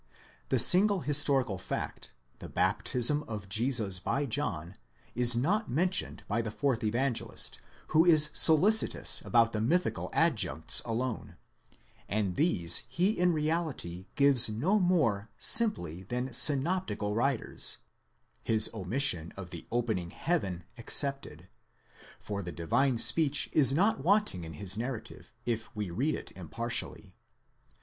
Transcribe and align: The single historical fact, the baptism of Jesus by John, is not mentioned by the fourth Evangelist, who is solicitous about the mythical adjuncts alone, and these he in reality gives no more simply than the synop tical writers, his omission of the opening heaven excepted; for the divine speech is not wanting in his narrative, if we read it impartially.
The 0.49 0.57
single 0.57 1.01
historical 1.01 1.59
fact, 1.59 2.11
the 2.39 2.49
baptism 2.49 3.21
of 3.27 3.47
Jesus 3.47 3.99
by 3.99 4.25
John, 4.25 4.75
is 5.13 5.37
not 5.37 5.69
mentioned 5.69 6.23
by 6.27 6.41
the 6.41 6.49
fourth 6.49 6.83
Evangelist, 6.83 7.61
who 7.89 8.03
is 8.03 8.31
solicitous 8.33 9.21
about 9.23 9.51
the 9.51 9.61
mythical 9.61 10.09
adjuncts 10.11 10.81
alone, 10.85 11.35
and 12.09 12.35
these 12.35 12.81
he 12.89 13.11
in 13.11 13.31
reality 13.31 14.07
gives 14.15 14.49
no 14.49 14.79
more 14.79 15.29
simply 15.37 16.01
than 16.01 16.25
the 16.25 16.31
synop 16.31 16.87
tical 16.87 17.15
writers, 17.15 17.77
his 18.43 18.71
omission 18.73 19.31
of 19.37 19.51
the 19.51 19.67
opening 19.71 20.09
heaven 20.09 20.63
excepted; 20.77 21.47
for 22.19 22.41
the 22.41 22.51
divine 22.51 22.97
speech 22.97 23.49
is 23.53 23.71
not 23.71 24.03
wanting 24.03 24.45
in 24.45 24.53
his 24.53 24.75
narrative, 24.75 25.31
if 25.45 25.69
we 25.75 25.91
read 25.91 26.15
it 26.15 26.31
impartially. 26.35 27.13